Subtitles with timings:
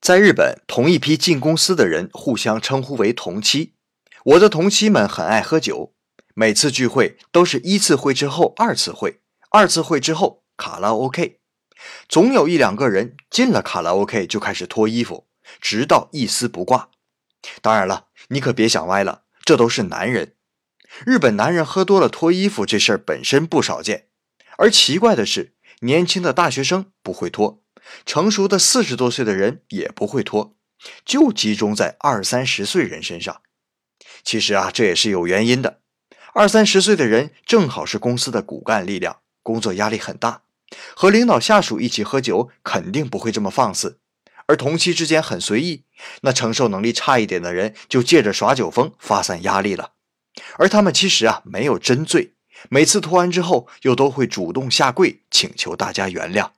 [0.00, 3.74] 在日本，同一批进公司的人互相称呼为同期。
[4.24, 5.92] 我的同期们很爱喝酒，
[6.34, 11.40] 每次聚会都是一次会之后二次会，二次会之后卡拉 OK。
[12.08, 15.26] 总有一两个人进了卡拉 OK 就开始脱衣服，
[15.60, 16.90] 直到一丝不挂。
[17.60, 20.34] 当然了，你可别想歪了，这都是男人。
[21.04, 24.06] 日本男人喝多了脱衣服这事儿本身不少见，
[24.56, 27.62] 而奇怪的是，年轻的大学生不会脱，
[28.04, 30.56] 成熟的四十多岁的人也不会脱，
[31.04, 33.42] 就集中在二三十岁人身上。
[34.24, 35.80] 其实啊，这也是有原因的。
[36.34, 40.42] 二三十岁的人正好是公司的骨干力量，工作压力很大，
[40.94, 44.00] 和领导下属一起喝酒肯定不会这么放肆。
[44.46, 45.84] 而同期之间很随意，
[46.22, 49.92] 那承受能力差一点的人就借着耍酒疯发散压力了。
[50.56, 52.34] 而他们其实啊没有真醉，
[52.68, 56.50] 每次脱完之后又都会主动下跪请求大家原谅。